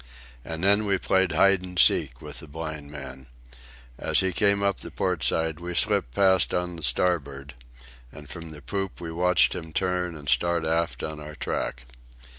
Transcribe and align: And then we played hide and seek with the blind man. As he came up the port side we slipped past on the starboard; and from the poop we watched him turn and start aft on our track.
And 0.43 0.63
then 0.63 0.87
we 0.87 0.97
played 0.97 1.31
hide 1.33 1.61
and 1.61 1.77
seek 1.77 2.23
with 2.23 2.39
the 2.39 2.47
blind 2.47 2.89
man. 2.91 3.27
As 3.99 4.21
he 4.21 4.33
came 4.33 4.63
up 4.63 4.79
the 4.79 4.89
port 4.89 5.23
side 5.23 5.59
we 5.59 5.75
slipped 5.75 6.15
past 6.15 6.55
on 6.55 6.75
the 6.75 6.81
starboard; 6.81 7.53
and 8.11 8.27
from 8.27 8.49
the 8.49 8.63
poop 8.63 8.99
we 8.99 9.11
watched 9.11 9.53
him 9.53 9.71
turn 9.71 10.15
and 10.17 10.27
start 10.27 10.65
aft 10.65 11.03
on 11.03 11.19
our 11.19 11.35
track. 11.35 11.85